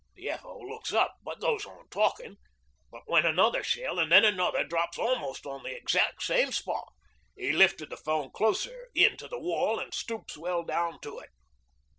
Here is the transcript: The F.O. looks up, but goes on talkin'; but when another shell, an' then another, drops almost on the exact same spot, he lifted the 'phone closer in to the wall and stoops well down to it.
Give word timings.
The 0.15 0.31
F.O. 0.31 0.57
looks 0.61 0.93
up, 0.93 1.17
but 1.23 1.39
goes 1.41 1.63
on 1.63 1.87
talkin'; 1.91 2.37
but 2.91 3.03
when 3.05 3.23
another 3.23 3.61
shell, 3.63 3.99
an' 3.99 4.09
then 4.09 4.25
another, 4.25 4.63
drops 4.63 4.97
almost 4.97 5.45
on 5.45 5.61
the 5.61 5.77
exact 5.77 6.23
same 6.23 6.51
spot, 6.51 6.91
he 7.35 7.51
lifted 7.51 7.91
the 7.91 7.97
'phone 7.97 8.31
closer 8.31 8.87
in 8.95 9.15
to 9.17 9.27
the 9.27 9.37
wall 9.39 9.77
and 9.77 9.93
stoops 9.93 10.35
well 10.35 10.63
down 10.63 10.99
to 11.01 11.19
it. 11.19 11.29